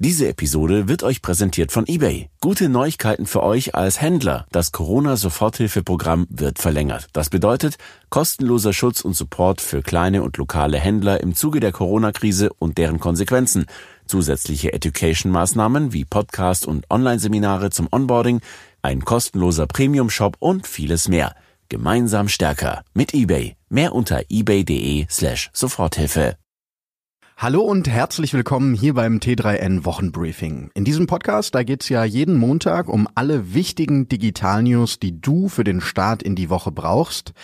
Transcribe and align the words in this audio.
Diese 0.00 0.28
Episode 0.28 0.86
wird 0.86 1.02
euch 1.02 1.22
präsentiert 1.22 1.72
von 1.72 1.84
eBay. 1.88 2.30
Gute 2.40 2.68
Neuigkeiten 2.68 3.26
für 3.26 3.42
euch 3.42 3.74
als 3.74 4.00
Händler. 4.00 4.46
Das 4.52 4.70
Corona-Soforthilfeprogramm 4.70 6.28
wird 6.30 6.60
verlängert. 6.60 7.08
Das 7.12 7.30
bedeutet 7.30 7.78
kostenloser 8.08 8.72
Schutz 8.72 9.00
und 9.00 9.14
Support 9.14 9.60
für 9.60 9.82
kleine 9.82 10.22
und 10.22 10.36
lokale 10.36 10.78
Händler 10.78 11.20
im 11.20 11.34
Zuge 11.34 11.58
der 11.58 11.72
Corona-Krise 11.72 12.50
und 12.60 12.78
deren 12.78 13.00
Konsequenzen. 13.00 13.66
Zusätzliche 14.06 14.72
Education-Maßnahmen 14.72 15.92
wie 15.92 16.04
Podcast 16.04 16.64
und 16.64 16.88
Online-Seminare 16.90 17.70
zum 17.70 17.88
Onboarding, 17.90 18.40
ein 18.82 19.04
kostenloser 19.04 19.66
Premium-Shop 19.66 20.36
und 20.38 20.68
vieles 20.68 21.08
mehr. 21.08 21.34
Gemeinsam 21.68 22.28
stärker 22.28 22.84
mit 22.94 23.14
eBay. 23.14 23.56
Mehr 23.68 23.96
unter 23.96 24.22
ebay.de 24.28 25.06
slash 25.10 25.50
Soforthilfe. 25.52 26.36
Hallo 27.40 27.60
und 27.60 27.88
herzlich 27.88 28.34
willkommen 28.34 28.74
hier 28.74 28.94
beim 28.94 29.18
T3N 29.18 29.84
Wochenbriefing. 29.84 30.72
In 30.74 30.84
diesem 30.84 31.06
Podcast, 31.06 31.54
da 31.54 31.62
geht's 31.62 31.88
ja 31.88 32.02
jeden 32.02 32.36
Montag 32.36 32.88
um 32.88 33.06
alle 33.14 33.54
wichtigen 33.54 34.08
Digital-News, 34.08 34.98
die 34.98 35.20
du 35.20 35.48
für 35.48 35.62
den 35.62 35.80
Start 35.80 36.20
in 36.20 36.34
die 36.34 36.50
Woche 36.50 36.72
brauchst. 36.72 37.34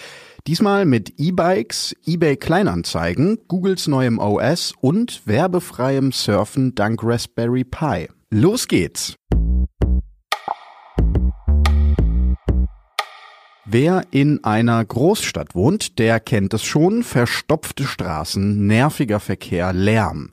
Diesmal 0.49 0.85
mit 0.85 1.15
E-Bikes, 1.21 1.95
eBay 2.07 2.37
Kleinanzeigen, 2.37 3.39
Googles 3.47 3.87
neuem 3.87 4.19
OS 4.19 4.75
und 4.81 5.29
werbefreiem 5.29 6.11
Surfen 6.11 6.75
dank 6.75 7.05
Raspberry 7.05 7.63
Pi. 7.63 8.09
Los 8.31 8.67
geht's! 8.67 9.15
Wer 13.77 14.05
in 14.13 14.45
einer 14.45 14.85
Großstadt 14.85 15.57
wohnt, 15.57 15.99
der 15.99 16.21
kennt 16.21 16.55
es 16.55 16.63
schon. 16.63 17.03
Verstopfte 17.03 17.83
Straßen, 17.83 18.69
nerviger 18.69 19.19
Verkehr, 19.19 19.73
Lärm. 19.73 20.31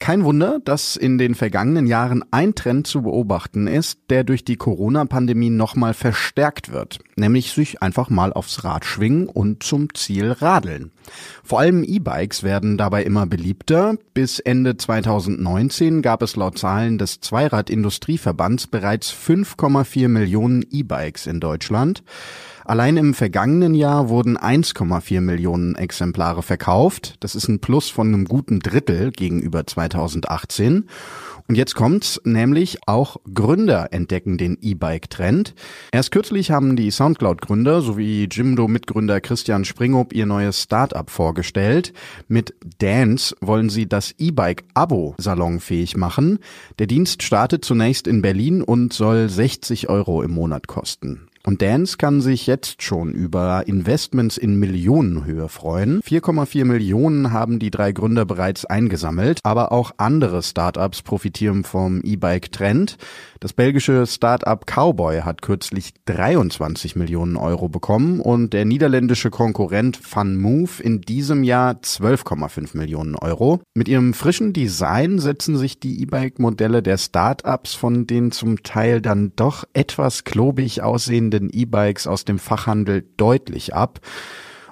Kein 0.00 0.24
Wunder, 0.24 0.58
dass 0.64 0.96
in 0.96 1.16
den 1.16 1.36
vergangenen 1.36 1.86
Jahren 1.86 2.24
ein 2.32 2.56
Trend 2.56 2.88
zu 2.88 3.02
beobachten 3.02 3.68
ist, 3.68 4.00
der 4.10 4.24
durch 4.24 4.44
die 4.44 4.56
Corona-Pandemie 4.56 5.50
nochmal 5.50 5.94
verstärkt 5.94 6.72
wird, 6.72 6.98
nämlich 7.14 7.52
sich 7.52 7.82
einfach 7.82 8.10
mal 8.10 8.32
aufs 8.32 8.64
Rad 8.64 8.84
schwingen 8.84 9.28
und 9.28 9.62
zum 9.62 9.94
Ziel 9.94 10.32
radeln. 10.32 10.90
Vor 11.44 11.60
allem 11.60 11.84
E-Bikes 11.84 12.42
werden 12.42 12.78
dabei 12.78 13.04
immer 13.04 13.26
beliebter. 13.26 13.94
Bis 14.12 14.40
Ende 14.40 14.76
2019 14.76 16.02
gab 16.02 16.20
es 16.22 16.34
laut 16.34 16.58
Zahlen 16.58 16.98
des 16.98 17.20
Zweirad-Industrieverbands 17.20 18.66
bereits 18.66 19.12
5,4 19.12 20.08
Millionen 20.08 20.64
E-Bikes 20.68 21.28
in 21.28 21.38
Deutschland. 21.38 22.02
Allein 22.64 22.96
im 22.96 23.14
vergangenen 23.14 23.74
Jahr 23.74 24.08
wurden 24.08 24.38
1,4 24.38 25.20
Millionen 25.20 25.74
Exemplare 25.74 26.42
verkauft. 26.42 27.16
Das 27.20 27.34
ist 27.34 27.48
ein 27.48 27.60
Plus 27.60 27.88
von 27.88 28.08
einem 28.08 28.24
guten 28.26 28.60
Drittel 28.60 29.10
gegenüber 29.10 29.66
2018. 29.66 30.88
Und 31.48 31.56
jetzt 31.56 31.74
kommt's, 31.74 32.20
nämlich 32.24 32.78
auch 32.86 33.16
Gründer 33.34 33.92
entdecken 33.92 34.38
den 34.38 34.58
E-Bike-Trend. 34.60 35.54
Erst 35.90 36.12
kürzlich 36.12 36.50
haben 36.50 36.76
die 36.76 36.90
Soundcloud-Gründer 36.90 37.82
sowie 37.82 38.28
Jimdo-Mitgründer 38.30 39.20
Christian 39.20 39.64
Springhob 39.64 40.12
ihr 40.12 40.26
neues 40.26 40.62
Startup 40.62 41.10
vorgestellt. 41.10 41.92
Mit 42.28 42.54
Dance 42.78 43.36
wollen 43.40 43.70
sie 43.70 43.88
das 43.88 44.14
E-Bike-Abo 44.18 45.16
salonfähig 45.18 45.96
machen. 45.96 46.38
Der 46.78 46.86
Dienst 46.86 47.22
startet 47.22 47.64
zunächst 47.64 48.06
in 48.06 48.22
Berlin 48.22 48.62
und 48.62 48.92
soll 48.92 49.28
60 49.28 49.88
Euro 49.88 50.22
im 50.22 50.30
Monat 50.30 50.68
kosten. 50.68 51.28
Und 51.44 51.60
Dance 51.60 51.96
kann 51.96 52.20
sich 52.20 52.46
jetzt 52.46 52.82
schon 52.82 53.12
über 53.12 53.66
Investments 53.66 54.36
in 54.36 54.60
Millionenhöhe 54.60 55.48
freuen. 55.48 56.00
4,4 56.02 56.64
Millionen 56.64 57.32
haben 57.32 57.58
die 57.58 57.72
drei 57.72 57.90
Gründer 57.90 58.24
bereits 58.24 58.64
eingesammelt, 58.64 59.40
aber 59.42 59.72
auch 59.72 59.90
andere 59.96 60.42
Startups 60.44 61.02
profitieren 61.02 61.64
vom 61.64 62.00
E-Bike-Trend. 62.04 62.96
Das 63.40 63.52
belgische 63.52 64.06
Startup 64.06 64.64
Cowboy 64.64 65.22
hat 65.22 65.42
kürzlich 65.42 65.94
23 66.04 66.94
Millionen 66.94 67.36
Euro 67.36 67.68
bekommen 67.68 68.20
und 68.20 68.52
der 68.52 68.64
niederländische 68.64 69.30
Konkurrent 69.30 69.96
FunMove 69.96 70.80
in 70.80 71.00
diesem 71.00 71.42
Jahr 71.42 71.72
12,5 71.72 72.76
Millionen 72.76 73.16
Euro. 73.16 73.60
Mit 73.74 73.88
ihrem 73.88 74.14
frischen 74.14 74.52
Design 74.52 75.18
setzen 75.18 75.56
sich 75.56 75.80
die 75.80 76.02
E-Bike-Modelle 76.02 76.84
der 76.84 76.98
Startups 76.98 77.74
von 77.74 78.06
den 78.06 78.30
zum 78.30 78.62
Teil 78.62 79.00
dann 79.00 79.32
doch 79.34 79.64
etwas 79.72 80.22
klobig 80.22 80.82
aussehenden 80.82 81.31
E-Bikes 81.32 82.06
aus 82.06 82.24
dem 82.24 82.38
Fachhandel 82.38 83.06
deutlich 83.16 83.74
ab. 83.74 84.00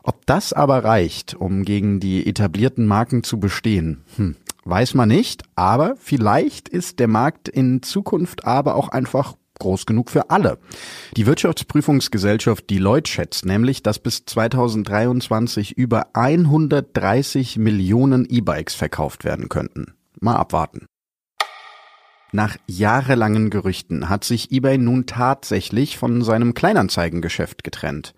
Ob 0.03 0.25
das 0.27 0.53
aber 0.53 0.85
reicht, 0.85 1.35
um 1.35 1.65
gegen 1.65 2.01
die 2.01 2.27
etablierten 2.27 2.87
Marken 2.87 3.23
zu 3.23 3.39
bestehen, 3.39 4.05
hm, 4.17 4.37
Weiß 4.65 4.95
man 4.95 5.09
nicht, 5.09 5.43
aber 5.55 5.95
vielleicht 5.97 6.69
ist 6.69 6.99
der 6.99 7.09
Markt 7.09 7.49
in 7.49 7.83
Zukunft 7.83 8.45
aber 8.45 8.75
auch 8.75 8.89
einfach 8.89 9.35
groß 9.59 9.87
genug 9.87 10.11
für 10.11 10.31
alle. 10.31 10.59
Die 11.17 11.27
Wirtschaftsprüfungsgesellschaft 11.27 12.69
Deloitte 12.69 13.11
schätzt 13.11 13.45
nämlich, 13.47 13.83
dass 13.83 13.99
bis 13.99 14.25
2023 14.25 15.73
über 15.73 16.09
130 16.15 17.59
Millionen 17.59 18.27
E-Bikes 18.29 18.75
verkauft 18.75 19.25
werden 19.25 19.49
könnten. 19.49 19.95
Mal 20.21 20.37
abwarten. 20.37 20.87
Nach 22.33 22.57
jahrelangen 22.67 23.51
Gerüchten 23.51 24.09
hat 24.09 24.25
sich 24.25 24.53
eBay 24.53 24.79
nun 24.79 25.07
tatsächlich 25.07 25.99
von 25.99 26.23
seinem 26.23 26.55
Kleinanzeigengeschäft 26.55 27.65
getrennt. 27.65 28.15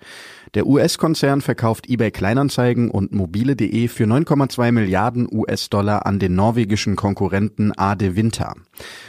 Der 0.55 0.67
US-Konzern 0.67 1.41
verkauft 1.41 1.89
eBay 1.89 2.11
Kleinanzeigen 2.11 2.91
und 2.91 3.13
mobile.de 3.13 3.89
für 3.89 4.05
9,2 4.05 4.71
Milliarden 4.71 5.27
US-Dollar 5.33 6.05
an 6.05 6.19
den 6.19 6.35
norwegischen 6.35 6.95
Konkurrenten 6.95 7.73
Ade 7.75 8.17
Winter. 8.17 8.55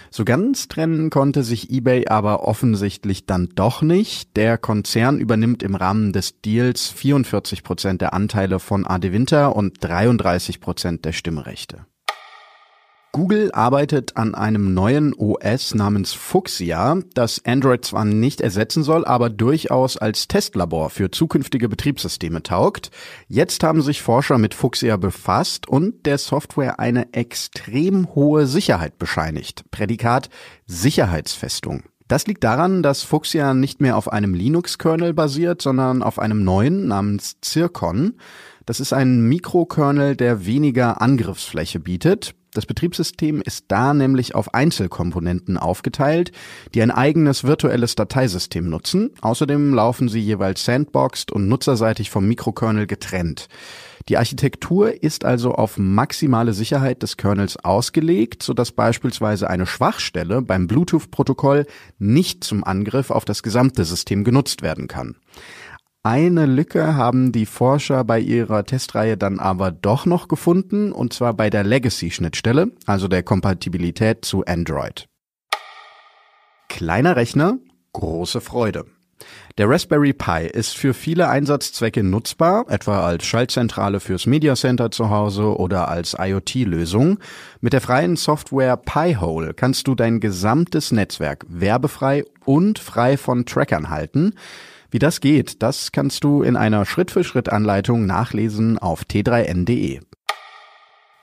So 0.09 0.23
ganz 0.23 0.69
trennen 0.69 1.09
konnte 1.09 1.43
sich 1.43 1.69
eBay 1.69 2.07
aber 2.07 2.47
offensichtlich 2.47 3.25
dann 3.25 3.49
doch 3.55 3.81
nicht. 3.81 4.37
Der 4.37 4.57
Konzern 4.57 5.19
übernimmt 5.19 5.63
im 5.63 5.75
Rahmen 5.75 6.13
des 6.13 6.39
Deals 6.39 6.87
44 6.87 7.63
Prozent 7.63 8.01
der 8.01 8.13
Anteile 8.13 8.59
von 8.59 8.87
Ade 8.87 9.11
Winter 9.11 9.53
und 9.53 9.83
33 9.83 10.61
Prozent 10.61 11.03
der 11.03 11.11
Stimmrechte. 11.11 11.85
Google 13.15 13.51
arbeitet 13.51 14.17
an 14.17 14.33
einem 14.33 14.73
neuen 14.73 15.13
OS 15.13 15.75
namens 15.75 16.13
Fuchsia, 16.13 16.97
das 17.13 17.45
Android 17.45 17.85
zwar 17.85 18.05
nicht 18.05 18.41
ersetzen 18.41 18.81
soll, 18.81 19.05
aber 19.05 19.29
durchaus 19.29 19.97
als 19.97 20.27
Testlabor 20.27 20.89
für 20.89 21.11
zukünftige 21.11 21.69
Betriebssysteme 21.69 22.41
taugt. 22.41 22.89
Jetzt 23.27 23.63
haben 23.63 23.83
sich 23.83 24.01
Forscher 24.01 24.39
mit 24.39 24.55
Fuchsia 24.55 24.97
befasst 24.97 25.67
und 25.69 26.07
der 26.07 26.17
Software 26.17 26.79
eine 26.79 27.13
extrem 27.13 28.15
hohe 28.15 28.47
Sicherheit 28.47 28.97
bescheinigt. 28.97 29.63
Prädikat 29.69 30.31
Sicherheitsfestung. 30.65 31.83
Das 32.07 32.27
liegt 32.27 32.43
daran, 32.43 32.83
dass 32.83 33.03
Fuchsia 33.03 33.53
nicht 33.53 33.79
mehr 33.79 33.95
auf 33.95 34.11
einem 34.11 34.33
Linux-Kernel 34.33 35.13
basiert, 35.13 35.61
sondern 35.61 36.03
auf 36.03 36.19
einem 36.19 36.43
neuen 36.43 36.87
namens 36.87 37.37
Zircon. 37.41 38.15
Das 38.65 38.79
ist 38.79 38.93
ein 38.93 39.27
Mikrokernel, 39.27 40.15
der 40.15 40.45
weniger 40.45 41.01
Angriffsfläche 41.01 41.79
bietet. 41.79 42.33
Das 42.53 42.65
Betriebssystem 42.67 43.41
ist 43.41 43.65
da 43.69 43.93
nämlich 43.93 44.35
auf 44.35 44.53
Einzelkomponenten 44.53 45.57
aufgeteilt, 45.57 46.31
die 46.73 46.83
ein 46.83 46.91
eigenes 46.91 47.43
virtuelles 47.43 47.95
Dateisystem 47.95 48.69
nutzen. 48.69 49.09
Außerdem 49.21 49.73
laufen 49.73 50.07
sie 50.07 50.19
jeweils 50.19 50.63
sandboxed 50.63 51.31
und 51.31 51.47
nutzerseitig 51.47 52.11
vom 52.11 52.27
Mikrokernel 52.27 52.85
getrennt. 52.85 53.47
Die 54.09 54.17
Architektur 54.17 55.01
ist 55.01 55.23
also 55.25 55.53
auf 55.53 55.77
maximale 55.77 56.53
Sicherheit 56.53 57.01
des 57.03 57.17
Kernels 57.17 57.57
ausgelegt, 57.57 58.43
sodass 58.43 58.71
beispielsweise 58.71 59.49
eine 59.49 59.65
Schwachstelle 59.65 60.41
beim 60.41 60.67
Bluetooth-Protokoll 60.67 61.65
nicht 61.99 62.43
zum 62.43 62.63
Angriff 62.63 63.11
auf 63.11 63.25
das 63.25 63.43
gesamte 63.43 63.85
System 63.85 64.23
genutzt 64.23 64.61
werden 64.61 64.87
kann. 64.87 65.15
Eine 66.05 66.47
Lücke 66.47 66.95
haben 66.95 67.31
die 67.31 67.45
Forscher 67.45 68.03
bei 68.03 68.19
ihrer 68.19 68.65
Testreihe 68.65 69.15
dann 69.15 69.39
aber 69.39 69.71
doch 69.71 70.05
noch 70.05 70.27
gefunden, 70.27 70.91
und 70.91 71.13
zwar 71.13 71.33
bei 71.33 71.49
der 71.49 71.63
Legacy-Schnittstelle, 71.63 72.73
also 72.85 73.07
der 73.07 73.23
Kompatibilität 73.23 74.25
zu 74.25 74.43
Android. 74.43 75.07
Kleiner 76.67 77.15
Rechner, 77.15 77.57
große 77.93 78.41
Freude. 78.41 78.83
Der 79.57 79.69
Raspberry 79.69 80.11
Pi 80.11 80.45
ist 80.51 80.75
für 80.75 80.93
viele 80.93 81.29
Einsatzzwecke 81.29 82.03
nutzbar, 82.03 82.65
etwa 82.67 83.05
als 83.05 83.25
Schaltzentrale 83.25 84.01
fürs 84.01 84.25
Media 84.25 84.55
Center 84.55 84.91
zu 84.91 85.09
Hause 85.09 85.57
oder 85.57 85.87
als 85.87 86.17
IoT-Lösung. 86.19 87.19
Mit 87.61 87.71
der 87.71 87.79
freien 87.79 88.17
Software 88.17 88.75
Pi-hole 88.75 89.53
kannst 89.53 89.87
du 89.87 89.95
dein 89.95 90.19
gesamtes 90.19 90.91
Netzwerk 90.91 91.45
werbefrei 91.47 92.25
und 92.43 92.77
frei 92.77 93.15
von 93.15 93.45
Trackern 93.45 93.89
halten. 93.89 94.33
Wie 94.93 94.99
das 94.99 95.21
geht, 95.21 95.63
das 95.63 95.91
kannst 95.91 96.23
du 96.23 96.43
in 96.43 96.55
einer 96.55 96.85
Schritt-für-Schritt-Anleitung 96.85 98.05
nachlesen 98.05 98.77
auf 98.77 99.01
t3n.de. 99.01 100.01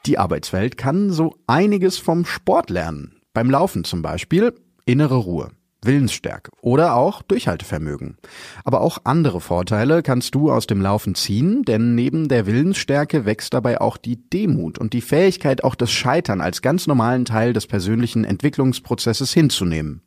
Die 0.07 0.19
Arbeitswelt 0.19 0.77
kann 0.77 1.13
so 1.13 1.37
einiges 1.47 1.97
vom 1.97 2.27
Sport 2.27 2.69
lernen. 2.69 3.21
Beim 3.33 3.49
Laufen 3.49 3.85
zum 3.85 4.03
Beispiel 4.03 4.55
innere 4.87 5.15
Ruhe. 5.15 5.53
Willensstärke 5.85 6.51
oder 6.61 6.97
auch 6.97 7.23
Durchhaltevermögen. 7.23 8.17
Aber 8.65 8.81
auch 8.81 8.99
andere 9.05 9.41
Vorteile 9.41 10.03
kannst 10.03 10.35
du 10.35 10.51
aus 10.51 10.67
dem 10.67 10.83
Laufen 10.83 11.15
ziehen, 11.15 11.63
denn 11.63 11.95
neben 11.95 12.27
der 12.27 12.47
Willensstärke 12.47 13.25
wächst 13.25 13.55
dabei 13.55 13.81
auch 13.81 13.99
die 13.99 14.17
Demut 14.31 14.81
und 14.81 14.95
die 14.95 15.01
Fähigkeit, 15.01 15.63
auch 15.63 15.77
das 15.77 15.93
Scheitern 15.93 16.41
als 16.41 16.61
ganz 16.61 16.89
normalen 16.89 17.25
Teil 17.25 17.53
des 17.53 17.69
persönlichen 17.69 18.25
Entwicklungsprozesses 18.25 19.33
hinzunehmen. 19.33 20.03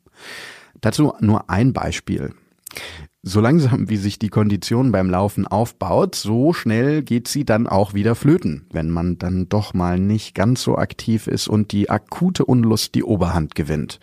Dazu 0.82 1.14
nur 1.22 1.50
ein 1.50 1.72
Beispiel. 1.72 2.34
So 3.26 3.40
langsam 3.40 3.90
wie 3.90 3.96
sich 3.96 4.20
die 4.20 4.28
Kondition 4.28 4.92
beim 4.92 5.10
Laufen 5.10 5.48
aufbaut, 5.48 6.14
so 6.14 6.52
schnell 6.52 7.04
geht 7.04 7.30
sie 7.30 7.46
dann 7.46 7.68
auch 7.68 7.94
wieder 7.94 8.16
flöten, 8.16 8.68
wenn 8.74 8.90
man 8.90 9.18
dann 9.18 9.48
doch 9.48 9.74
mal 9.74 9.98
nicht 9.98 10.36
ganz 10.36 10.62
so 10.62 10.78
aktiv 10.78 11.28
ist 11.28 11.48
und 11.48 11.72
die 11.72 11.90
akute 11.90 12.44
Unlust 12.44 12.96
die 12.96 13.04
Oberhand 13.06 13.56
gewinnt. 13.56 14.02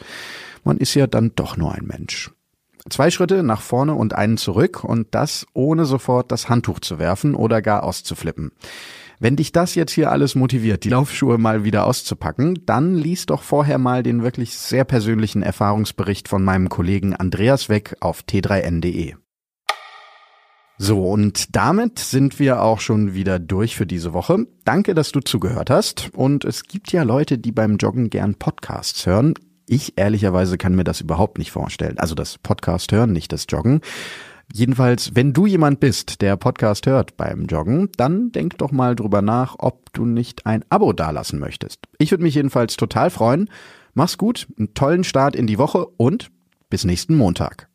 Man 0.64 0.78
ist 0.78 0.94
ja 0.94 1.06
dann 1.06 1.32
doch 1.36 1.58
nur 1.58 1.72
ein 1.74 1.84
Mensch. 1.84 2.30
Zwei 2.88 3.10
Schritte 3.10 3.42
nach 3.42 3.60
vorne 3.60 3.92
und 3.92 4.14
einen 4.14 4.38
zurück 4.38 4.84
und 4.84 5.08
das 5.10 5.46
ohne 5.52 5.84
sofort 5.84 6.32
das 6.32 6.48
Handtuch 6.48 6.80
zu 6.80 6.98
werfen 6.98 7.34
oder 7.34 7.60
gar 7.60 7.82
auszuflippen. 7.82 8.52
Wenn 9.22 9.36
dich 9.36 9.52
das 9.52 9.74
jetzt 9.74 9.92
hier 9.92 10.10
alles 10.10 10.34
motiviert, 10.34 10.82
die 10.82 10.88
Laufschuhe 10.88 11.36
mal 11.36 11.62
wieder 11.62 11.84
auszupacken, 11.84 12.62
dann 12.64 12.94
lies 12.94 13.26
doch 13.26 13.42
vorher 13.42 13.76
mal 13.76 14.02
den 14.02 14.22
wirklich 14.22 14.54
sehr 14.56 14.84
persönlichen 14.84 15.42
Erfahrungsbericht 15.42 16.26
von 16.26 16.42
meinem 16.42 16.70
Kollegen 16.70 17.14
Andreas 17.14 17.68
Weck 17.68 17.96
auf 18.00 18.22
t3n.de. 18.22 19.16
So, 20.78 21.04
und 21.04 21.54
damit 21.54 21.98
sind 21.98 22.38
wir 22.38 22.62
auch 22.62 22.80
schon 22.80 23.12
wieder 23.12 23.38
durch 23.38 23.76
für 23.76 23.84
diese 23.84 24.14
Woche. 24.14 24.46
Danke, 24.64 24.94
dass 24.94 25.12
du 25.12 25.20
zugehört 25.20 25.68
hast. 25.68 26.08
Und 26.14 26.46
es 26.46 26.64
gibt 26.64 26.90
ja 26.90 27.02
Leute, 27.02 27.36
die 27.36 27.52
beim 27.52 27.76
Joggen 27.76 28.08
gern 28.08 28.36
Podcasts 28.36 29.04
hören. 29.04 29.34
Ich 29.66 29.98
ehrlicherweise 29.98 30.56
kann 30.56 30.74
mir 30.74 30.84
das 30.84 31.02
überhaupt 31.02 31.36
nicht 31.36 31.52
vorstellen. 31.52 31.98
Also 31.98 32.14
das 32.14 32.38
Podcast 32.38 32.90
hören, 32.92 33.12
nicht 33.12 33.32
das 33.32 33.44
Joggen. 33.50 33.82
Jedenfalls, 34.52 35.14
wenn 35.14 35.32
du 35.32 35.46
jemand 35.46 35.80
bist, 35.80 36.22
der 36.22 36.36
Podcast 36.36 36.86
hört 36.86 37.16
beim 37.16 37.46
Joggen, 37.46 37.88
dann 37.96 38.32
denk 38.32 38.58
doch 38.58 38.72
mal 38.72 38.96
drüber 38.96 39.22
nach, 39.22 39.56
ob 39.58 39.92
du 39.92 40.04
nicht 40.04 40.44
ein 40.46 40.64
Abo 40.70 40.92
dalassen 40.92 41.38
möchtest. 41.38 41.86
Ich 41.98 42.10
würde 42.10 42.24
mich 42.24 42.34
jedenfalls 42.34 42.76
total 42.76 43.10
freuen. 43.10 43.48
Mach's 43.94 44.18
gut, 44.18 44.48
einen 44.58 44.74
tollen 44.74 45.04
Start 45.04 45.36
in 45.36 45.46
die 45.46 45.58
Woche 45.58 45.86
und 45.96 46.30
bis 46.68 46.84
nächsten 46.84 47.16
Montag. 47.16 47.69